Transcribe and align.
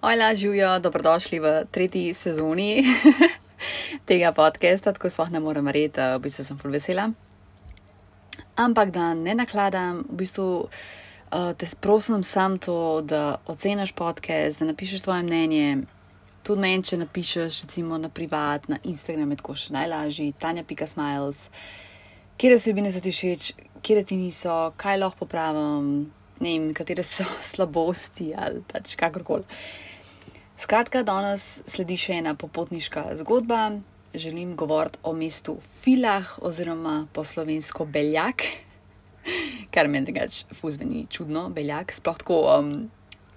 Hojla, 0.00 0.34
živijo, 0.34 0.78
dobrodošli 0.78 1.40
v 1.40 1.64
tretji 1.70 2.14
sezoni 2.14 2.84
tega 4.08 4.32
podcasta, 4.32 4.94
tako 4.96 5.10
sploh 5.10 5.28
ne 5.28 5.40
morem 5.44 5.66
verjeti, 5.68 6.00
v 6.00 6.22
bistvu 6.24 6.44
sem 6.44 6.56
full 6.56 6.72
vesela. 6.72 7.10
Ampak 8.56 8.94
da 8.94 9.10
ne 9.14 9.34
nakladam, 9.36 9.98
v 10.08 10.16
bistvu 10.22 10.46
uh, 10.64 11.50
te 11.52 11.68
prosim 11.84 12.24
sam 12.24 12.56
to, 12.58 13.02
da 13.04 13.42
oceniš 13.44 13.92
podcast, 13.92 14.62
da 14.62 14.70
napišeš 14.70 15.02
svoje 15.02 15.26
mnenje. 15.28 15.82
Tudi 16.48 16.64
meni, 16.64 16.80
če 16.80 17.02
napišeš, 17.02 17.60
recimo 17.66 18.00
na 18.00 18.08
privat, 18.08 18.70
na 18.72 18.80
Instagram, 18.82 19.36
tako 19.36 19.52
še 19.52 19.76
najlažji, 19.76 20.30
tanja.smiles, 20.40 21.44
kje 22.40 22.54
osebine 22.56 22.88
so 22.88 23.04
ti 23.04 23.12
všeč, 23.12 23.52
kje 23.84 24.08
ti 24.08 24.16
niso, 24.16 24.72
kaj 24.80 24.96
lahko 25.04 25.26
popravim, 25.26 25.92
ne 26.40 26.56
vem, 26.56 26.72
katere 26.72 27.04
so 27.04 27.28
slabosti 27.52 28.32
ali 28.32 28.64
pač 28.72 28.96
kakorkoli. 28.96 29.44
Skratka, 30.60 31.00
danes 31.00 31.62
sledi 31.64 31.96
še 31.96 32.18
ena 32.20 32.34
popotniška 32.36 33.06
zgodba. 33.22 33.78
Želim 34.12 34.52
govoriti 34.60 35.00
o 35.08 35.14
mestu 35.16 35.54
Filah 35.80 36.34
oziroma 36.44 37.06
po 37.16 37.24
slovensko 37.24 37.86
Beljak, 37.88 38.44
kar 39.72 39.88
meni 39.88 40.10
drugač 40.10 40.42
fuzveni 40.58 41.06
čudno, 41.08 41.46
Beljak. 41.56 41.94
Sploh 41.96 42.20
tako, 42.20 42.42
um, 42.58 42.68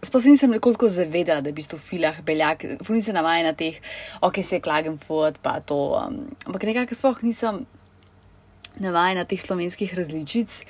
sploh 0.03 0.25
se 0.25 0.35
nisem 0.35 0.51
nekoliko 0.51 0.91
zavedala, 0.91 1.39
da 1.39 1.53
je 1.53 1.55
v 1.55 1.61
bistvu 1.61 1.79
Filah 1.79 2.19
Beljak, 2.27 2.67
funi 2.83 2.99
se 3.05 3.15
navaja 3.15 3.47
na 3.47 3.55
teh, 3.55 3.79
ok, 4.19 4.43
se 4.43 4.59
je 4.59 4.65
Klagenfurt, 4.67 5.39
pa 5.39 5.61
to, 5.63 5.79
um, 6.01 6.25
ampak 6.43 6.67
nekako 6.73 6.99
sploh 6.99 7.23
nisem 7.23 7.63
navaja 8.83 9.15
na 9.21 9.23
teh 9.23 9.39
slovenskih 9.39 9.95
različic. 9.95 10.65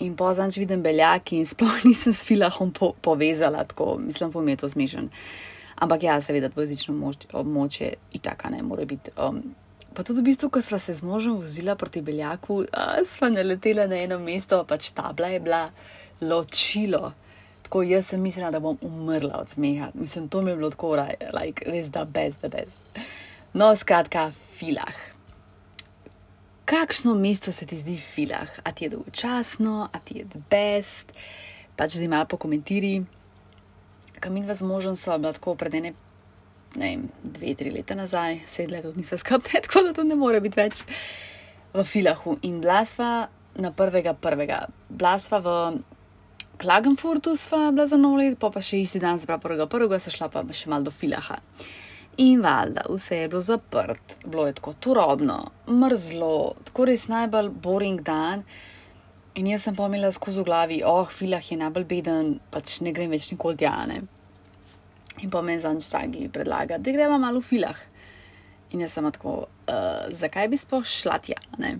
In 0.00 0.16
pozanč 0.16 0.56
vidim 0.56 0.80
beljak 0.80 1.36
in 1.36 1.44
sploh 1.44 1.82
nisem 1.88 2.16
s 2.16 2.24
filahom 2.24 2.72
po 2.72 2.94
povezala, 2.96 3.68
tako 3.68 3.98
mislim, 4.00 4.32
da 4.32 4.50
je 4.56 4.62
to 4.64 4.72
zmešan. 4.72 5.12
Ampak 5.82 6.02
ja, 6.06 6.20
seveda, 6.22 6.48
dvojezično 6.48 6.94
območje 7.32 7.94
itaka 8.14 8.50
ne 8.54 8.62
more 8.62 8.84
biti. 8.86 9.10
Um, 9.18 9.40
pa 9.94 10.04
tudi 10.06 10.20
v 10.22 10.28
bistvu, 10.30 10.50
ko 10.54 10.60
sva 10.62 10.78
se 10.78 10.94
z 10.94 11.02
možem 11.02 11.34
vozila 11.40 11.74
proti 11.76 12.02
Beljaku, 12.02 12.62
sva 13.08 13.30
naletela 13.32 13.88
na 13.90 13.98
eno 13.98 14.20
mesto, 14.22 14.60
pač 14.68 14.92
tabla 14.94 15.32
je 15.32 15.40
bila 15.42 15.64
ločilo. 16.22 17.12
Tako 17.66 17.82
jaz 17.88 18.12
sem 18.12 18.22
mislila, 18.22 18.52
da 18.54 18.60
bom 18.60 18.78
umrla 18.84 19.40
od 19.40 19.48
smeha. 19.48 19.90
Mislim, 19.94 20.28
to 20.28 20.42
mi 20.42 20.52
je 20.52 20.56
bilo 20.60 20.70
tako, 20.70 20.92
like, 21.34 21.66
res 21.66 21.90
da 21.90 22.04
brez, 22.04 22.36
da 22.42 22.52
brez. 22.52 22.78
No, 23.54 23.72
skratka, 23.76 24.30
filah. 24.54 24.94
Kakšno 26.64 27.14
mesto 27.18 27.52
se 27.52 27.66
ti 27.66 27.76
zdi 27.76 27.96
filah? 27.98 28.48
A 28.62 28.72
ti 28.72 28.84
je 28.84 28.94
dolgočasno, 28.94 29.88
a 29.92 29.98
ti 29.98 30.22
je 30.22 30.28
best? 30.50 31.10
Pač 31.76 31.98
zdaj 31.98 32.12
malo 32.12 32.30
pokomentiraj 34.22 34.46
kamin 34.46 34.54
z 34.54 34.62
možem 34.62 34.96
so 34.96 35.18
bila 35.18 35.32
tako 35.32 35.54
pred 35.54 35.74
ene, 35.74 35.92
ne 36.74 36.86
vem, 36.86 37.08
dve, 37.22 37.54
tri 37.54 37.70
leta 37.70 37.94
nazaj, 37.94 38.40
sedaj 38.48 38.82
tudi 38.82 39.02
nisva 39.02 39.18
skupaj, 39.18 39.62
tako 39.66 39.82
da 39.82 39.92
to 39.92 40.04
ne 40.04 40.14
more 40.14 40.40
biti 40.40 40.60
več 40.60 40.84
v 41.74 41.84
filahu. 41.84 42.38
In 42.42 42.60
blasva 42.60 43.28
na 43.56 43.72
prvega, 43.72 44.14
prvega. 44.14 44.66
Blasva 44.88 45.40
v 45.40 45.82
Klagenfurtu 46.62 47.34
sva 47.36 47.72
bila 47.72 47.86
za 47.86 47.96
nov 47.96 48.16
let, 48.20 48.38
pa 48.38 48.50
pa 48.50 48.60
še 48.60 48.82
isti 48.84 49.00
dan, 49.02 49.18
zbra 49.18 49.38
prvega, 49.38 49.66
prvega, 49.66 49.98
se 49.98 50.12
šla 50.14 50.28
pa 50.30 50.44
še 50.52 50.70
mal 50.70 50.84
do 50.84 50.92
filaha. 50.94 51.40
In 52.22 52.42
valjda, 52.44 52.84
vse 52.92 53.22
je 53.22 53.28
bilo 53.32 53.40
zaprt, 53.40 54.18
bilo 54.24 54.46
je 54.46 54.52
tako 54.52 54.74
turobno, 54.78 55.38
mrzlo, 55.66 56.54
tako 56.68 56.84
res 56.86 57.08
najbolj 57.08 57.48
boring 57.64 58.04
dan. 58.04 58.44
In 59.34 59.46
jaz 59.48 59.62
sem 59.64 59.76
pomenila 59.76 60.10
skozi 60.12 60.42
glavi, 60.44 60.82
oh, 60.84 61.08
filah 61.08 61.40
je 61.40 61.56
najbolj 61.56 61.86
beden, 61.88 62.34
pač 62.52 62.82
ne 62.84 62.92
grem 62.92 63.14
več 63.14 63.30
nikoli 63.32 63.56
tjane. 63.62 64.02
In 65.24 65.30
po 65.32 65.40
meni 65.40 65.62
zanj 65.62 65.80
dragi 65.86 66.26
predlaga, 66.32 66.76
da 66.76 66.92
gremo 66.92 67.16
malo 67.20 67.40
v 67.40 67.48
filah. 67.48 67.78
In 68.76 68.84
jaz 68.84 68.98
sem 68.98 69.08
tako, 69.08 69.46
uh, 69.72 70.04
zakaj 70.12 70.50
bi 70.52 70.60
sploh 70.60 70.84
šla 70.84 71.16
tja? 71.24 71.40
Ne? 71.56 71.78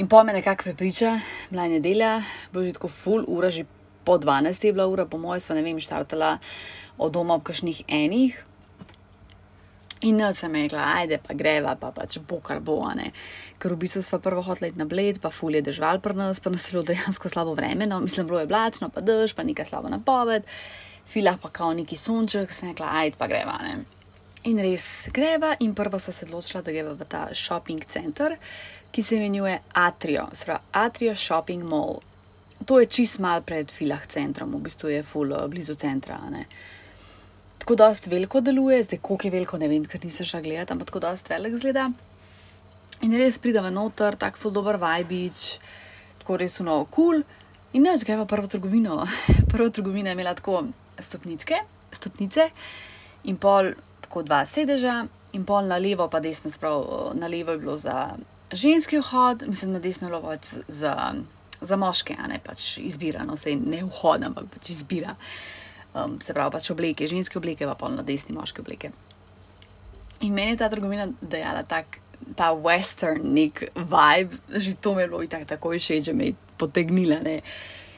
In 0.00 0.08
po 0.08 0.22
meni 0.24 0.40
nekako 0.40 0.70
prepriča, 0.70 1.18
bila 1.50 1.68
je 1.68 1.76
nedelja, 1.76 2.14
bilo 2.52 2.64
je 2.64 2.72
že 2.72 2.78
tako 2.80 2.88
full 2.96 3.28
ura, 3.28 3.52
že 3.52 3.66
po 4.08 4.16
12 4.16 4.64
je 4.64 4.72
bila 4.72 4.88
ura, 4.88 5.04
po 5.04 5.20
mojem, 5.20 5.44
sva 5.44 5.58
ne 5.58 5.66
vem, 5.66 5.76
štartala 5.76 6.38
od 6.96 7.12
doma 7.12 7.36
ob 7.36 7.44
kakšnih 7.44 7.84
enih. 7.92 8.40
In 10.00 10.16
ne 10.16 10.30
sem 10.34 10.54
rekla, 10.54 10.84
ajde 11.00 11.18
pa 11.18 11.34
greva, 11.34 11.74
pa 11.74 11.90
pač 11.90 12.18
bo 12.22 12.38
kar 12.44 12.60
bo, 12.62 12.78
ne. 12.94 13.10
Ker 13.58 13.74
v 13.74 13.80
bistvu 13.82 14.02
smo 14.06 14.20
prvo 14.22 14.44
hoteli 14.46 14.70
na 14.78 14.86
bled, 14.86 15.18
pa 15.18 15.32
fulje 15.34 15.64
držal 15.66 15.98
pri 16.04 16.14
nas, 16.14 16.38
pa 16.38 16.52
nas 16.54 16.68
je 16.68 16.76
bilo 16.76 16.84
dejansko 16.86 17.30
slabo 17.32 17.56
vreme, 17.58 17.86
no, 17.86 17.98
mislim, 18.00 18.28
bilo 18.28 18.38
je 18.38 18.46
oblačno, 18.46 18.90
pa 18.94 19.02
dež, 19.02 19.34
pa 19.34 19.42
nekaj 19.42 19.66
slabo 19.66 19.90
napoved, 19.90 20.46
filah 21.10 21.40
pa 21.42 21.50
kao 21.50 21.72
neki 21.74 21.98
sonček, 21.98 22.54
sem 22.54 22.70
rekla, 22.70 22.92
ajde 23.02 23.18
pa 23.18 23.26
greva, 23.26 23.58
ne. 23.64 23.82
In 24.46 24.62
res 24.62 25.08
greva, 25.10 25.56
in 25.58 25.74
prvo 25.74 25.98
so 25.98 26.14
se 26.14 26.28
odločila, 26.28 26.62
da 26.62 26.70
greva 26.70 26.94
v 26.94 27.10
ta 27.10 27.26
shopping 27.34 27.82
center, 27.90 28.38
ki 28.94 29.02
se 29.02 29.18
imenuje 29.18 29.58
Atrio, 29.82 30.28
spravo 30.32 30.62
Atrio 30.78 31.16
Shopping 31.18 31.66
Mall. 31.66 31.98
To 32.66 32.78
je 32.78 32.86
čist 32.86 33.18
mal 33.18 33.42
pred 33.42 33.70
filah 33.74 34.06
centrom, 34.06 34.54
v 34.54 34.62
bistvu 34.70 34.94
je 34.94 35.02
full 35.02 35.34
blizu 35.50 35.74
centra, 35.74 36.22
ne 36.30 36.46
tako 37.68 37.76
dost 37.76 38.06
veliko 38.06 38.40
deluje, 38.40 38.82
zdaj 38.82 38.98
koliko 38.98 39.26
je 39.26 39.30
veliko, 39.30 39.58
ne 39.60 39.66
vem, 39.68 39.82
ker 39.84 40.00
nisem 40.00 40.24
šla 40.24 40.38
gledati, 40.40 40.72
ampak 40.72 40.88
tako 40.88 41.02
dost 41.04 41.26
velik 41.28 41.56
zgleda. 41.60 41.90
In 43.04 43.16
res 43.20 43.36
pridem 43.38 43.66
noter, 43.74 44.16
tako 44.16 44.40
full 44.40 44.54
dober 44.56 44.78
vajbič, 44.80 45.40
tako 46.22 46.38
res 46.40 46.56
uno 46.64 46.78
kul. 46.88 47.18
Cool. 47.20 47.76
In 47.76 47.84
neč 47.84 48.06
greva 48.08 48.24
prvo 48.24 48.48
trgovino. 48.48 49.02
Prva 49.52 49.68
trgovina 49.68 50.08
je 50.08 50.16
imela 50.16 50.32
tako 50.38 50.62
stopničke, 50.96 51.60
stopnice 51.92 52.48
in 53.28 53.36
pol, 53.36 53.74
tako 54.00 54.24
dva 54.24 54.40
sedeža 54.48 55.02
in 55.36 55.44
pol 55.44 55.68
na 55.68 55.76
levo, 55.76 56.08
pa 56.08 56.24
desno, 56.24 56.48
sprav 56.48 57.12
na 57.20 57.28
levo 57.28 57.52
je 57.52 57.64
bilo 57.66 57.76
za 57.76 58.14
ženski 58.48 59.02
vhod, 59.04 59.44
mislim, 59.46 59.76
na 59.76 59.84
desno 59.84 60.08
je 60.08 60.14
bilo 60.14 60.22
pač 60.24 60.54
za, 60.68 60.96
za 61.60 61.76
moške, 61.76 62.16
a 62.16 62.32
ne 62.32 62.40
pač 62.40 62.78
izbira, 62.80 63.28
no 63.28 63.36
se 63.36 63.52
ne 63.60 63.84
vhod, 63.84 64.24
ampak 64.24 64.48
pač 64.56 64.72
izbira 64.72 65.18
um, 66.04 66.18
se 66.22 66.34
pravi, 66.34 66.54
pač 66.54 66.70
obleke, 66.70 67.08
ženske 67.10 67.38
obleke, 67.38 67.66
pa 67.66 67.76
polno 67.78 68.04
desni 68.06 68.36
moške 68.36 68.62
obleke. 68.62 68.92
In 70.26 70.34
meni 70.34 70.54
je 70.54 70.60
ta 70.62 70.68
trgovina 70.70 71.06
dejala 71.20 71.62
tak, 71.62 72.00
ta 72.36 72.50
western 72.54 73.22
nek 73.34 73.68
vibe, 73.74 74.38
že 74.58 74.74
to 74.82 74.94
mi 74.94 75.02
je 75.02 75.08
bilo 75.08 75.26
tako, 75.26 75.46
tako 75.46 75.74
všeč, 75.76 76.10
že 76.10 76.14
me 76.14 76.32
je 76.32 76.34
potegnila. 76.58 77.20
Ne? 77.22 77.40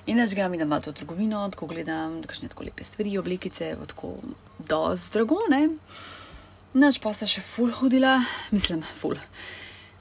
In 0.07 0.19
jaz 0.21 0.35
grem 0.35 0.55
in 0.55 0.69
malo 0.69 0.85
to 0.85 0.93
trgovino, 0.93 1.49
tako 1.51 1.67
gledam, 1.67 2.21
kakšne 2.23 2.51
tako 2.53 2.65
lepe 2.69 2.85
stvari, 2.85 3.17
oblekice, 3.19 3.77
tako 3.87 4.17
dosti 4.59 5.17
dragone. 5.17 5.63
Noč 6.75 7.01
pa 7.03 7.13
se 7.17 7.27
še 7.27 7.43
full 7.43 7.73
hodila, 7.75 8.19
mislim, 8.55 8.83
full. 9.01 9.19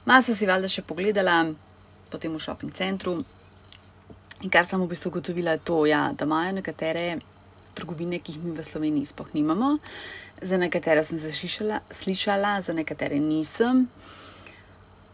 Masa 0.06 0.36
si 0.36 0.46
valjda 0.46 0.68
še 0.70 0.84
pogledala, 0.86 1.42
potem 2.12 2.32
v 2.32 2.42
shopping 2.42 2.72
centru. 2.76 3.20
In 4.40 4.52
kar 4.52 4.64
sem 4.64 4.80
v 4.80 4.88
bistvu 4.88 5.10
ugotovila, 5.10 5.56
je 5.56 5.64
to, 5.68 5.82
ja, 5.88 6.08
da 6.16 6.28
imajo 6.28 6.56
nekatere 6.60 7.18
trgovine, 7.80 8.20
ki 8.20 8.36
jih 8.36 8.44
mi 8.44 8.52
v 8.56 8.64
Sloveniji 8.64 9.08
sploh 9.10 9.32
nimamo. 9.34 9.78
Za 10.42 10.60
nekatere 10.60 11.02
sem 11.04 11.18
zašišala, 11.18 11.80
slišala, 11.90 12.60
za 12.60 12.76
nekatere 12.76 13.18
nisem. 13.20 13.88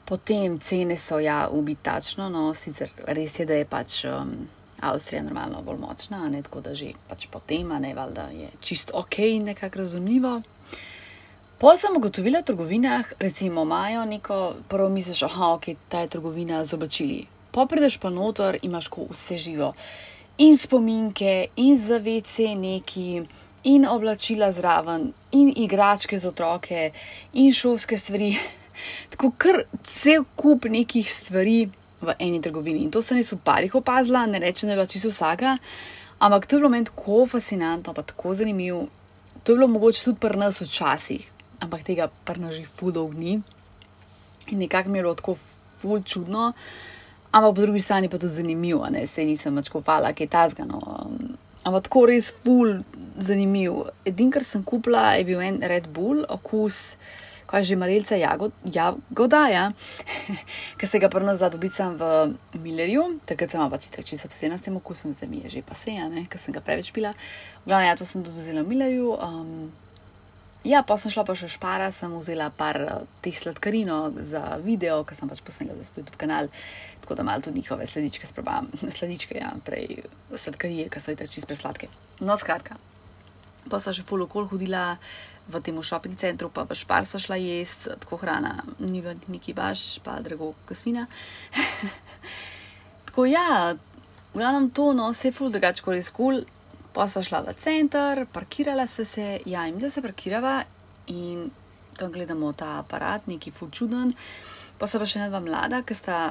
Potem 0.06 0.59
cene 0.62 0.99
so 0.99 1.19
ja 1.19 1.47
ubitačno, 1.50 2.28
no 2.31 2.50
sicer 2.54 2.93
res 3.06 3.38
je, 3.41 3.47
da 3.47 3.56
je 3.59 3.66
pač 3.66 4.04
um, 4.06 4.34
Avstrija 4.81 5.22
normalno 5.22 5.62
bolj 5.66 5.81
močna, 5.82 6.28
ne 6.28 6.43
tako 6.47 6.60
da 6.60 6.75
že 6.75 6.93
pač 7.09 7.27
potem, 7.32 7.72
ne 7.81 7.94
valjda 7.94 8.28
je 8.31 8.50
čisto 8.60 8.94
ok 8.94 9.19
in 9.19 9.50
nekako 9.50 9.78
razumljivo. 9.78 10.43
Po 11.59 11.72
sem 11.77 11.97
ugotovila 11.97 12.43
v 12.44 12.53
trgovinah, 12.53 13.12
recimo, 13.19 13.62
imajo 13.65 14.04
neko, 14.04 14.54
prvo 14.69 14.88
misliš, 14.93 15.22
aha, 15.22 15.54
ok, 15.56 15.72
ta 15.88 16.04
je 16.04 16.12
trgovina 16.12 16.65
z 16.65 16.77
oblačili. 16.77 17.25
Po 17.50 17.65
prideš 17.66 17.97
pa 17.97 18.10
noter, 18.12 18.59
imaš 18.62 18.91
ko 18.93 19.06
vse 19.09 19.38
živo 19.41 19.72
in 20.39 20.57
spominke, 20.57 21.49
in 21.57 21.79
zavece 21.79 22.55
neki, 22.55 23.23
in 23.65 23.87
oblačila 23.89 24.53
zraven, 24.53 25.13
in 25.33 25.53
igračke 25.57 26.19
za 26.19 26.28
otroke, 26.28 26.91
in 27.33 27.53
šolske 27.53 27.99
stvari. 27.99 28.37
Tako 29.10 29.33
kar 29.39 29.63
cel 29.84 30.25
kup 30.37 30.65
nekih 30.69 31.13
stvari 31.13 31.71
v 32.01 32.15
eni 32.19 32.43
trgovini. 32.43 32.84
In 32.84 32.91
to 32.91 33.03
sem 33.03 33.16
jaz 33.16 33.33
v 33.33 33.41
parih 33.45 33.75
opazila, 33.75 34.27
ne 34.27 34.39
rečem, 34.39 34.69
da 34.69 34.75
je 34.75 34.77
bila 34.77 34.87
čisto 34.87 35.09
vsaka, 35.09 35.57
ampak 36.19 36.47
to 36.47 36.57
je 36.57 36.60
bilo 36.60 36.71
meni 36.71 36.84
tako 36.84 37.25
fascinantno, 37.27 37.95
pa 37.95 38.03
tako 38.03 38.34
zanimivo. 38.34 38.87
To 39.43 39.53
je 39.53 39.57
bilo 39.57 39.69
mogoče 39.69 40.05
tudi 40.05 40.21
pri 40.21 40.39
nas 40.39 40.60
včasih, 40.60 41.25
ampak 41.60 41.87
tega 41.87 42.10
pri 42.25 42.41
nas 42.41 42.55
že 42.55 42.66
fudov 42.69 43.15
ni. 43.15 43.41
In 44.53 44.59
nekako 44.59 44.91
mi 44.91 44.99
je 44.99 45.03
bilo 45.03 45.15
tako 45.15 45.39
ful 45.81 46.03
čudno. 46.03 46.53
Ampak 47.36 47.53
po 47.53 47.60
drugi 47.60 47.84
strani 47.84 48.09
pa 48.09 48.16
tudi 48.18 48.33
zanimivo, 48.33 48.86
ne 48.88 49.04
se 49.06 49.24
nisem 49.28 49.60
več 49.60 49.68
kopala, 49.68 50.15
kaj 50.16 50.24
je 50.24 50.33
ta 50.33 50.47
zgano. 50.48 50.80
Ampak 51.68 51.91
tako 51.91 52.06
res 52.09 52.30
ful 52.33 52.78
zanimiv. 53.21 53.91
Edin, 54.09 54.30
kar 54.33 54.44
sem 54.47 54.65
kupila, 54.65 55.10
je 55.18 55.27
bil 55.28 55.42
en 55.44 55.60
Red 55.60 55.91
Bull, 55.92 56.24
okus 56.33 56.97
kaj 57.47 57.62
že 57.62 57.77
Marilca 57.78 58.16
Jagodaja, 58.18 59.71
ki 60.78 60.86
se 60.86 60.98
ga 60.98 61.09
prvo 61.09 61.34
zdaj 61.34 61.54
dobicam 61.54 61.94
v 61.94 62.34
Millerju, 62.59 63.21
takrat 63.27 63.54
sem 63.54 63.71
pač 63.71 63.86
tako 63.86 64.03
čisto 64.03 64.27
obsedena 64.27 64.59
s 64.59 64.66
tem 64.66 64.74
okusom, 64.74 65.15
zdaj 65.15 65.30
mi 65.30 65.44
je 65.47 65.59
že 65.59 65.62
paseja, 65.62 66.10
ker 66.27 66.42
sem 66.42 66.56
ga 66.56 66.60
preveč 66.60 66.91
pila. 66.91 67.15
V 67.62 67.71
glavnem, 67.71 67.91
ja, 67.92 67.98
to 67.98 68.03
sem 68.03 68.27
tudi 68.27 68.42
vzela 68.42 68.66
v 68.66 68.71
Millerju. 68.74 69.15
Um, 69.15 69.71
ja, 70.66 70.83
pa 70.83 70.97
sem 70.98 71.13
šla 71.15 71.22
pa 71.27 71.36
še 71.39 71.48
špara, 71.53 71.91
sem 71.95 72.13
vzela 72.16 72.48
par 72.54 72.78
uh, 72.83 73.04
teh 73.24 73.36
sladkarinov 73.39 74.18
za 74.27 74.59
video, 74.65 75.03
ker 75.07 75.18
sem 75.18 75.30
pač 75.30 75.42
posnela 75.47 75.77
za 75.78 75.86
svoj 75.86 76.03
YouTube 76.03 76.18
kanal, 76.21 76.51
tako 77.04 77.18
da 77.18 77.27
malo 77.27 77.45
tudi 77.47 77.63
njihove 77.63 77.86
sledičke 77.86 78.27
sprobam. 78.27 78.68
sledičke, 78.97 79.39
ja, 79.39 79.54
prej 79.66 80.03
sladkarije, 80.34 80.91
ki 80.91 81.03
so 81.03 81.15
jih 81.15 81.30
čisto 81.30 81.51
presladke. 81.53 81.91
No, 82.21 82.36
skratka. 82.41 82.78
Pa 83.71 83.80
sem 83.83 83.97
še 83.97 84.07
full 84.07 84.27
okol 84.27 84.48
hodila 84.51 84.97
v 85.47 85.63
tem 85.63 85.78
šoping 85.78 86.18
centru, 86.18 86.51
pa 86.51 86.66
v 86.66 86.74
špar 86.74 87.07
so 87.07 87.21
šla 87.22 87.39
jesti, 87.39 87.95
tako 88.03 88.19
hrana, 88.19 88.59
ni 88.83 89.03
v 89.03 89.15
neki 89.30 89.54
baš, 89.54 90.03
pa 90.03 90.19
drago 90.22 90.54
kasmina. 90.66 91.07
tako 93.10 93.28
ja, 93.30 93.77
v 94.34 94.42
glavnem 94.42 94.71
to, 94.74 94.91
no, 94.98 95.12
vse 95.15 95.30
je 95.30 95.36
ful 95.39 95.54
drugače 95.54 95.86
kot 95.86 95.98
res 95.98 96.10
kul. 96.10 96.42
Cool. 96.42 96.56
Pa 96.97 97.07
sva 97.13 97.22
šla 97.22 97.43
v 97.45 97.54
center, 97.60 98.25
parkirala 98.33 98.89
sva 98.89 99.04
se, 99.04 99.28
ja, 99.45 99.66
in 99.69 99.78
da 99.78 99.93
se 99.93 100.03
parkirava 100.03 100.63
in 101.13 101.51
tam 101.97 102.13
gledamo 102.13 102.53
ta 102.57 102.78
aparat, 102.81 103.28
neki 103.28 103.53
ful 103.53 103.71
čuden. 103.71 104.15
Pa 104.81 104.89
sva 104.89 105.01
pa 105.01 105.09
še 105.09 105.21
ena 105.21 105.31
dva 105.33 105.45
mlada, 105.45 105.84
ki 105.84 105.97
sta. 105.97 106.27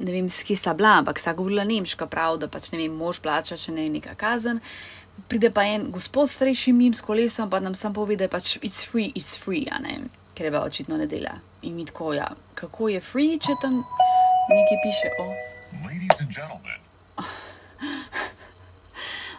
Ne 0.00 0.14
vem, 0.14 0.30
s 0.32 0.46
kim 0.48 0.56
sta 0.56 0.72
bila, 0.72 0.94
ampak 1.02 1.18
sta 1.20 1.34
govorila 1.36 1.60
nemško, 1.68 2.06
prav, 2.08 2.38
da 2.40 2.46
pač 2.48 2.70
ne 2.72 2.78
vem, 2.80 2.94
mož 2.96 3.18
plača, 3.20 3.58
če 3.60 3.74
ne 3.76 3.82
je 3.84 3.90
neka 3.98 4.14
kazen 4.16 4.62
pride 5.28 5.50
pa 5.50 5.64
en 5.64 5.90
gospod 5.90 6.30
starejši 6.30 6.72
mim 6.72 6.94
s 6.94 7.00
kolesom, 7.00 7.50
pa 7.50 7.60
nam 7.60 7.74
sam 7.74 7.94
pove, 7.94 8.16
da 8.16 8.24
je 8.24 8.28
pač 8.28 8.56
it's 8.56 8.86
free, 8.86 9.12
it's 9.14 9.36
free, 9.38 9.66
a 9.70 9.78
ne, 9.78 10.00
ker 10.34 10.46
je 10.46 10.52
pa 10.52 10.64
očitno 10.64 10.96
ne 10.96 11.06
dela. 11.06 11.36
In 11.62 11.76
mi 11.76 11.84
tako, 11.84 12.14
ja, 12.14 12.30
kako 12.54 12.88
je 12.88 13.00
free, 13.00 13.38
če 13.38 13.56
tam 13.62 13.82
nekaj 14.50 14.82
piše 14.84 15.12
o. 15.20 15.28
Ladies 15.84 16.20
and 16.20 16.30
gentlemen. 16.32 16.80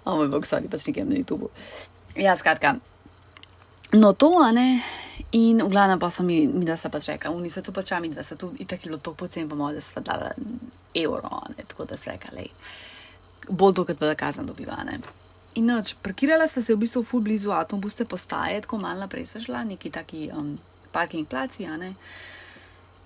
o 0.05 0.15
moj 0.15 0.31
bog, 0.31 0.47
sorry, 0.49 0.69
pač 0.71 0.87
nekaj 0.87 1.05
na 1.05 1.19
YouTube. 1.19 1.51
Ja, 2.15 2.35
skratka. 2.37 2.79
No, 3.93 4.13
to, 4.13 4.39
a 4.39 4.51
ne. 4.51 4.81
In 5.31 5.61
v 5.63 5.69
glavnem 5.71 5.99
pa 5.99 6.09
so 6.11 6.23
mi, 6.23 6.47
mi 6.47 6.65
da 6.65 6.77
se 6.77 6.89
pač 6.91 7.07
reka, 7.11 7.31
oni 7.31 7.49
so 7.51 7.61
tu 7.63 7.71
pačami, 7.71 8.09
da 8.11 8.23
so 8.23 8.35
tu 8.35 8.51
itak 8.59 8.83
bilo 8.83 8.97
to 8.97 9.13
pocen, 9.15 9.49
pa 9.49 9.55
moja, 9.55 9.79
da 9.79 9.81
so 9.83 10.03
dala 10.03 10.31
evro, 10.95 11.41
ne, 11.55 11.63
tako 11.67 11.85
da 11.87 11.97
se 11.97 12.11
reka, 12.11 12.31
lej. 12.35 12.49
Bolj 13.49 13.75
to, 13.75 13.85
kot 13.87 13.99
pa 13.99 14.11
da 14.11 14.15
kazan 14.15 14.47
dobiva, 14.47 14.79
ne. 14.87 14.99
In 15.59 15.67
noč, 15.67 15.93
parkirala 16.03 16.47
sva 16.47 16.63
se 16.63 16.75
v 16.75 16.79
bistvu 16.83 17.03
ful 17.03 17.23
blizu 17.23 17.51
avtobusne 17.51 18.07
postaje, 18.07 18.61
tako 18.63 18.79
malo 18.79 19.03
naprej 19.03 19.27
sva 19.27 19.41
šla, 19.43 19.63
neki 19.67 19.91
taki 19.91 20.29
um, 20.31 20.53
parking 20.91 21.27
placi, 21.27 21.67
a 21.67 21.75
ne. 21.79 21.93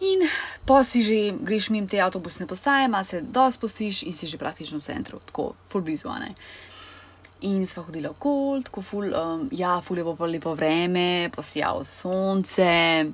In 0.06 0.22
pa 0.70 0.84
si 0.86 1.02
že 1.02 1.34
greš 1.40 1.72
mimo 1.74 1.90
te 1.90 2.02
avtobusne 2.02 2.46
postaje, 2.46 2.90
malo 2.90 3.06
se 3.06 3.22
do 3.22 3.50
spustiš 3.50 4.04
in 4.06 4.14
si 4.14 4.30
že 4.30 4.38
praktično 4.38 4.78
v 4.78 4.86
centru, 4.86 5.22
tako 5.26 5.54
ful 5.70 5.82
blizu, 5.82 6.10
a 6.14 6.20
ne. 6.22 6.36
In 7.44 7.66
sva 7.68 7.84
hodila 7.84 8.14
okol, 8.14 8.64
tako 8.64 8.82
ful, 8.82 9.12
um, 9.12 9.48
ja, 9.52 9.76
ful 9.84 10.00
je 10.00 10.06
bilo 10.08 10.28
lepo 10.32 10.54
vreme, 10.56 11.30
posijalo 11.36 11.84
sonce, 11.84 13.06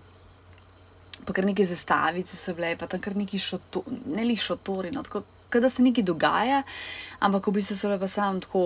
pa 1.26 1.34
kar 1.34 1.46
neki 1.46 1.66
zastavice 1.66 2.38
so 2.38 2.54
bile, 2.54 2.76
pa 2.78 2.88
tam 2.88 3.02
kar 3.02 3.18
neki 3.18 3.40
šotori, 3.42 3.98
ne 4.14 4.26
li 4.26 4.38
šotori, 4.38 4.92
no 4.94 5.02
tako 5.04 5.24
da 5.60 5.70
se 5.70 5.84
nekaj 5.84 6.06
dogaja, 6.08 6.62
ampak 7.20 7.48
v 7.48 7.56
bistvu 7.58 7.76
so 7.76 7.90
le 7.90 7.98
pa 8.00 8.08
sam 8.08 8.40
tako, 8.42 8.62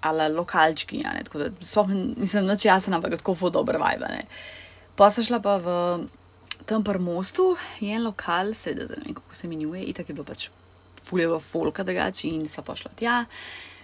ali 0.00 0.28
lokalčki, 0.32 1.02
ja, 1.02 1.12
ne, 1.12 1.24
tako 1.26 1.42
da 1.42 1.50
spomnim, 1.60 2.14
mislim, 2.16 2.46
noč 2.46 2.64
jasen, 2.64 2.94
ampak 2.94 3.18
tako 3.18 3.34
fo 3.34 3.50
dobro 3.50 3.82
vajba, 3.82 4.14
ne. 4.14 4.24
Pa 4.96 5.10
so 5.10 5.26
šla 5.26 5.42
pa 5.42 5.58
v 5.62 5.74
tem 6.68 6.84
par 6.84 6.98
mostu, 7.02 7.56
je 7.82 7.92
en 7.94 8.06
lokal, 8.06 8.54
seveda, 8.54 8.94
ne 8.94 9.10
vem, 9.10 9.18
kako 9.18 9.34
se 9.34 9.46
imenuje, 9.46 9.84
itak 9.90 10.08
je 10.08 10.14
bilo 10.14 10.26
pač 10.26 10.48
fuljevo 11.08 11.40
folka 11.40 11.84
drugače 11.84 12.28
in 12.28 12.48
sva 12.48 12.64
pošla 12.66 12.92
tja. 12.96 13.22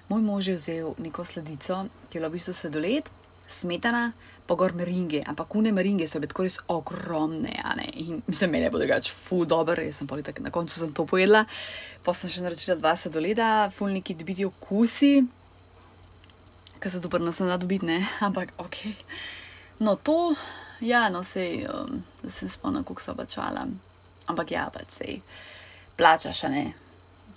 Moj 0.08 0.20
mož 0.20 0.48
je 0.48 0.56
vzel 0.56 0.94
neko 0.98 1.24
sledico, 1.24 1.86
ki 2.10 2.18
je 2.18 2.20
bila 2.20 2.28
v 2.28 2.36
bistvu 2.36 2.52
sedolet, 2.52 3.10
smetana, 3.48 4.12
pa 4.46 4.54
gor 4.54 4.74
meringe, 4.76 5.22
ampak 5.26 5.54
une 5.56 5.72
meringe 5.72 6.06
so 6.06 6.20
bile 6.20 6.28
tako 6.28 6.44
res 6.44 6.58
ogromne, 6.68 7.54
in 7.96 8.20
za 8.28 8.46
mene 8.46 8.68
bo 8.70 8.78
drugače 8.78 9.12
fu 9.12 9.44
dobro, 9.48 9.82
jaz 9.82 10.02
sem 10.02 10.08
politik, 10.08 10.40
na 10.44 10.52
koncu 10.52 10.76
sem 10.76 10.92
to 10.92 11.06
pojedla, 11.08 11.44
pa 12.04 12.12
sem 12.12 12.30
še 12.30 12.44
naročila 12.44 12.76
dva 12.76 12.92
sladoleda, 12.96 13.70
fulniki 13.72 14.14
dobiti 14.14 14.44
okusi, 14.44 15.24
kar 16.78 16.92
se 16.92 17.00
dobro 17.00 17.24
nas 17.24 17.40
da 17.40 17.56
dobiti, 17.56 17.86
ne, 17.86 18.02
ampak 18.26 18.52
ok. 18.58 18.76
No, 19.80 19.96
to, 19.96 20.34
ja, 20.84 21.08
no, 21.08 21.24
sej, 21.24 21.64
um, 21.64 22.02
se 22.28 22.48
spomnim, 22.48 22.84
kako 22.84 23.00
so 23.00 23.16
bačala, 23.16 23.64
ampak 24.28 24.52
ja, 24.52 24.68
pač 24.72 25.00
sej, 25.00 25.22
plačaš, 25.96 26.44
ne, 26.52 26.66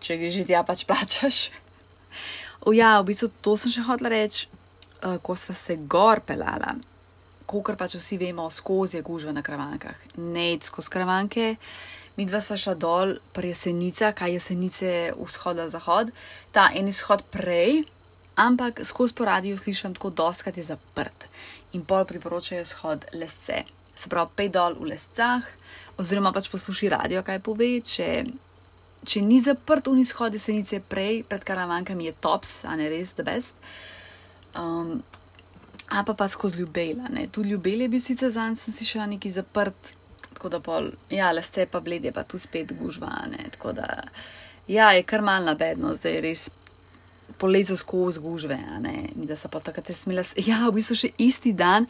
če 0.03 0.19
greš 0.19 0.43
ja, 0.43 0.65
pač 0.67 0.83
plačaš. 0.83 1.47
Ja, 2.73 2.97
v 3.01 3.13
bistvu 3.13 3.31
to 3.41 3.55
sem 3.59 3.71
še 3.71 3.85
hotela 3.87 4.11
reči, 4.11 4.47
uh, 5.03 5.17
ko 5.21 5.37
sva 5.37 5.55
se 5.55 5.77
gor 5.77 6.23
pelala 6.25 6.75
kot 7.47 7.77
pač 7.79 7.95
vsi 7.95 8.17
vemo, 8.19 8.49
skozi 8.51 8.97
je 8.97 9.03
gužva 9.07 9.31
na 9.31 9.41
kravankah, 9.41 9.95
ne 10.19 10.57
skozi 10.61 10.91
kravanke. 10.91 11.55
Mi 12.17 12.25
dva 12.25 12.41
sva 12.41 12.57
šla 12.57 12.73
dol, 12.75 13.13
pa 13.31 13.43
je 13.45 13.53
senica, 13.55 14.11
kaj 14.11 14.33
je 14.33 14.39
senice 14.41 14.91
vzhoda, 15.15 15.69
zahod, 15.69 16.11
ta 16.51 16.67
en 16.75 16.89
izhod 16.89 17.23
prej, 17.31 17.85
ampak 18.35 18.81
skozi 18.85 19.13
po 19.13 19.25
radiju 19.29 19.57
slišim 19.57 19.93
tako 19.93 20.09
doskrat 20.09 20.57
je 20.57 20.65
zaprt 20.65 21.29
in 21.77 21.85
pol 21.85 22.05
priporočajo 22.09 22.65
izhod 22.65 23.05
lesce. 23.13 23.63
Se 23.97 24.09
pravi, 24.09 24.33
pej 24.35 24.49
dol 24.57 24.75
v 24.81 24.91
lescah, 24.91 25.45
oziroma 26.01 26.33
pač 26.33 26.49
posluši 26.51 26.91
radio, 26.93 27.23
kaj 27.25 27.39
pove, 27.45 27.69
če, 27.85 28.25
če 29.07 29.23
ni 29.23 29.39
zaprt 29.43 29.87
v 29.87 30.01
izhode 30.03 30.39
senice 30.39 30.81
prej, 30.83 31.23
pred 31.27 31.43
karavankami 31.47 32.09
je 32.09 32.15
tops, 32.21 32.59
a 32.67 32.75
ne 32.75 32.89
res, 32.91 33.15
the 33.15 33.23
best. 33.23 33.55
Um, 34.57 34.99
a 35.87 36.03
pa 36.03 36.13
pa 36.13 36.27
skozi 36.27 36.59
ljubela. 36.59 37.07
Ne. 37.09 37.27
Tu 37.31 37.45
ljubele 37.47 37.87
je 37.87 37.93
bil 37.93 38.03
sicer 38.03 38.31
za 38.31 38.49
nas, 38.49 38.65
sem 38.67 38.75
si 38.75 38.87
še 38.87 39.07
neki 39.07 39.31
zaprt, 39.31 39.93
tako 40.33 40.51
da 40.51 40.59
pol, 40.63 40.91
ja, 41.13 41.31
le 41.31 41.41
ste 41.45 41.65
pa 41.71 41.79
blede, 41.83 42.11
pa 42.11 42.25
tu 42.27 42.39
spet 42.39 42.75
gužvane. 42.75 43.47
Tako 43.55 43.73
da, 43.79 43.87
ja, 44.67 44.91
je 44.97 45.07
kar 45.07 45.23
malna 45.23 45.55
bednost, 45.55 46.03
da 46.03 46.11
je 46.11 46.23
res 46.27 46.47
polezo 47.37 47.77
skozi 47.77 48.19
gužve, 48.19 48.57
da 49.15 49.35
se 49.35 49.47
pa 49.47 49.63
takrat 49.63 49.93
smela. 49.95 50.25
Ja, 50.43 50.65
v 50.67 50.77
bistvu 50.79 50.99
še 51.05 51.13
isti 51.23 51.53
dan. 51.55 51.87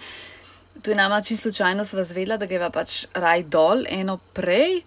To 0.85 0.93
je 0.93 0.97
nama 0.97 1.17
čisto 1.25 1.49
slučajno 1.49 1.81
sva 1.85 2.03
zvedla, 2.05 2.37
da 2.37 2.45
greva 2.45 2.69
pač 2.69 3.07
raj 3.17 3.47
dol, 3.49 3.87
eno 3.89 4.19
prej, 4.37 4.83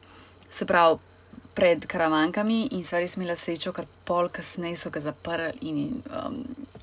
se 0.51 0.67
pravi 0.67 1.10
pred 1.55 1.87
karavankami 1.91 2.69
in 2.77 2.85
sva 2.87 3.01
res 3.03 3.17
imela 3.19 3.35
srečo, 3.37 3.73
ker 3.75 3.89
pol 4.07 4.31
kasneje 4.33 4.79
so 4.79 4.93
ga 4.95 5.03
zaprli 5.03 5.51
in 5.67 5.81
um, 6.15 6.39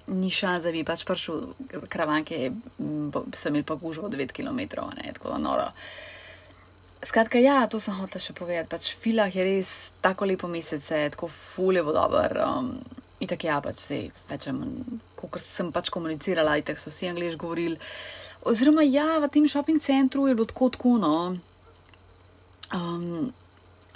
ni 0.07 0.29
šans, 0.31 0.65
da 0.67 0.73
bi 0.75 0.83
pač 0.87 1.05
prišel 1.07 1.47
karavanke, 1.91 2.51
sem 3.35 3.55
imel 3.55 3.65
pa 3.67 3.77
gužvo 3.79 4.11
9 4.11 4.35
km, 4.35 4.61
ne, 4.97 5.11
tako 5.15 5.33
da 5.33 5.39
noro. 5.41 5.71
Skratka, 7.03 7.39
ja, 7.39 7.61
to 7.69 7.79
sem 7.79 7.93
hotel 7.93 8.21
še 8.21 8.33
povedati. 8.35 8.69
Pač 8.71 8.91
filah 8.97 9.31
je 9.31 9.43
res 9.45 9.73
tako 10.01 10.25
lepo 10.25 10.49
mesece, 10.49 11.03
tako 11.13 11.29
fuljevo 11.31 11.93
dober. 11.95 12.39
Um, 12.41 12.71
in 13.21 13.29
tako 13.29 13.47
ja, 13.47 13.59
pač 13.61 13.81
se, 13.83 13.99
večem, 14.29 14.63
kot 15.15 15.37
sem 15.43 15.69
pač 15.71 15.91
komunicirala, 15.93 16.57
in 16.57 16.65
tako 16.67 16.81
so 16.81 16.93
vsi 16.93 17.11
angliži 17.11 17.39
govorili. 17.39 17.77
Oziroma, 18.47 18.85
ja, 18.87 19.19
v 19.21 19.29
tem 19.31 19.45
šoping 19.47 19.81
centru 19.83 20.25
je 20.27 20.35
bilo 20.37 20.49
tako 20.49 20.71
tako, 20.73 20.95
no. 21.01 21.15
Um, 22.73 23.29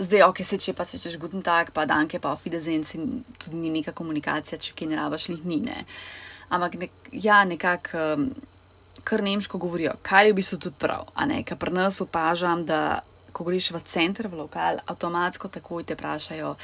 Zdaj, 0.02 0.24
ok, 0.26 0.40
se 0.42 0.58
če 0.58 0.74
pa 0.74 0.86
se 0.86 0.98
češ 0.98 1.20
guten 1.22 1.44
tak, 1.46 1.70
pa 1.76 1.86
danke, 1.86 2.18
pa 2.20 2.34
fidezen, 2.40 2.82
si 2.88 2.98
tudi 3.38 3.60
ni 3.60 3.70
neka 3.70 3.94
komunikacija, 3.94 4.58
če 4.58 4.74
kaj 4.78 4.90
ne 4.90 4.98
rabaš, 4.98 5.28
jih 5.30 5.44
ni, 5.46 5.60
ne. 5.62 5.84
Ampak 6.50 6.80
nek, 6.82 6.96
ja, 7.14 7.44
nekako, 7.46 8.02
um, 8.16 8.26
kar 9.06 9.22
nemško 9.22 9.62
govorijo, 9.62 9.94
kar 10.02 10.26
je 10.26 10.34
v 10.34 10.40
bistvu 10.40 10.58
tudi 10.66 10.80
prav, 10.82 11.12
kar 11.46 11.60
pri 11.62 11.74
nas 11.76 12.02
opažam, 12.02 12.66
da 12.66 13.02
ko 13.32 13.46
greš 13.46 13.72
v 13.76 13.84
center, 13.86 14.28
v 14.28 14.42
lokal, 14.42 14.82
avtomatsko 14.90 15.52
takoj 15.54 15.86
te 15.86 15.96
vprašajo, 15.96 16.56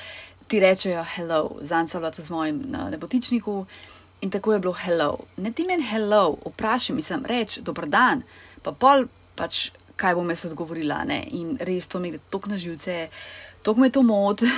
ti 0.47 0.59
rečejo 0.63 1.03
hello, 1.15 1.41
zanj 1.61 1.91
sem 1.91 2.01
bila 2.01 2.11
tu 2.11 2.23
z 2.23 2.33
mojim 2.33 2.63
na 2.71 2.89
nebotičniku 2.89 3.65
in 4.21 4.31
tako 4.33 4.53
je 4.53 4.59
bilo 4.59 4.73
hello. 4.73 5.11
Ne 5.37 5.51
ti 5.51 5.65
meni 5.67 5.85
hello, 5.85 6.37
vprašaj, 6.45 6.95
mislim, 6.95 7.25
reč, 7.29 7.59
dober 7.61 7.85
dan, 7.85 8.23
pa 8.63 8.73
pol 8.73 9.05
pač 9.37 9.69
kaj 9.97 10.15
bom 10.15 10.29
jaz 10.29 10.45
odgovorila. 10.49 11.03
Ne? 11.09 11.23
In 11.37 11.57
res 11.59 11.89
to 11.91 11.99
mi 11.99 12.13
gre 12.13 12.21
tako 12.31 12.53
na 12.53 12.57
živce, 12.61 13.07
tako 13.65 13.85
me 13.85 13.91
to 13.93 14.05
mod. 14.05 14.45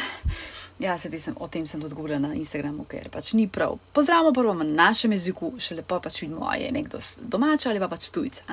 Ja, 0.79 0.93
sedaj 0.95 1.19
sem 1.19 1.35
o 1.43 1.47
tem 1.51 1.65
sem 1.67 1.81
tudi 1.83 1.91
govorila 1.91 2.21
na 2.23 2.37
Instagramu, 2.39 2.85
ker 2.87 3.09
pač 3.11 3.33
ni 3.35 3.49
prav. 3.51 3.75
Pozdravimo 3.91 4.31
prvo 4.31 4.53
na 4.55 4.63
našem 4.63 5.11
jeziku, 5.11 5.51
še 5.59 5.75
lepo 5.75 5.97
pač 5.99 6.21
vidimo, 6.23 6.47
je 6.55 6.69
nekdo 6.71 7.01
domač 7.19 7.65
ali 7.67 7.83
pa 7.83 7.89
pač 7.91 8.07
tujca. 8.15 8.47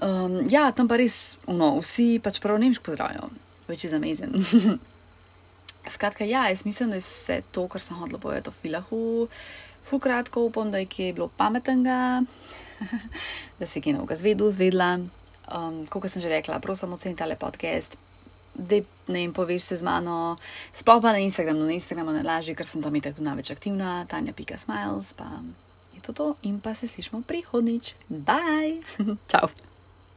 Um, 0.00 0.38
ja, 0.48 0.64
tam 0.72 0.88
pa 0.88 0.96
res, 0.96 1.36
no, 1.44 1.76
vsi 1.84 2.16
pač 2.24 2.40
prav 2.40 2.56
nemško 2.56 2.88
pozdravijo, 2.88 3.28
več 3.68 3.84
je 3.84 3.92
zamezen. 3.92 4.32
Skratka, 5.94 6.24
ja, 6.24 6.48
jaz 6.48 6.64
mislim, 6.64 6.96
da 6.96 6.96
je 6.96 7.04
vse 7.04 7.42
to, 7.52 7.68
kar 7.68 7.84
sem 7.84 8.00
hodila 8.00 8.22
povedati 8.22 8.48
o 8.48 8.56
filahu, 8.64 9.28
ful 9.84 10.00
kratko 10.00 10.48
upam, 10.48 10.72
da 10.72 10.80
je 10.80 10.88
kje 10.88 11.12
bilo 11.20 11.28
pametnega, 11.36 12.22
da 13.60 13.68
si 13.68 13.84
kaj 13.84 14.00
novega 14.00 14.16
zvedel, 14.16 14.48
zvedla. 14.56 14.94
Um, 15.52 15.84
kot 15.86 16.08
sem 16.08 16.22
že 16.22 16.32
rekla, 16.32 16.60
prosim, 16.60 16.92
ocenite 16.92 17.22
tale 17.22 17.36
podcast. 17.36 17.96
Ne 19.08 19.20
jim 19.20 19.32
poveš 19.32 19.72
se 19.72 19.76
z 19.80 19.82
mano, 19.82 20.36
sploh 20.76 21.00
pa 21.00 21.12
na 21.12 21.24
Instagramu, 21.24 21.64
na 21.64 21.72
Instagramu 21.72 22.12
ne 22.12 22.20
laži, 22.20 22.52
ker 22.54 22.68
sem 22.68 22.84
tam 22.84 22.92
itak 22.96 23.16
tu 23.16 23.24
največ 23.24 23.52
aktivna, 23.56 24.04
tanja.smiles, 24.04 25.16
pa 25.16 25.40
je 25.96 26.00
to 26.04 26.12
to 26.12 26.26
in 26.44 26.60
pa 26.60 26.76
se 26.76 26.88
slišmo 26.88 27.24
prihodnič. 27.24 27.96
Bye! 28.12 28.84
Čau! 29.32 29.71